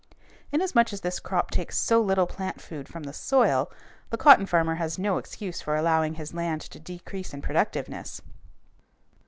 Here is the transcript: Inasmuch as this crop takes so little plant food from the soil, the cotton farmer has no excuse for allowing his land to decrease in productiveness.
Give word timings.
Inasmuch 0.51 0.91
as 0.93 1.01
this 1.01 1.19
crop 1.19 1.51
takes 1.51 1.77
so 1.77 2.01
little 2.01 2.25
plant 2.25 2.59
food 2.59 2.89
from 2.89 3.03
the 3.03 3.13
soil, 3.13 3.71
the 4.09 4.17
cotton 4.17 4.47
farmer 4.47 4.73
has 4.81 4.97
no 4.97 5.19
excuse 5.19 5.61
for 5.61 5.75
allowing 5.75 6.15
his 6.15 6.33
land 6.33 6.61
to 6.61 6.79
decrease 6.79 7.35
in 7.35 7.41
productiveness. 7.43 8.19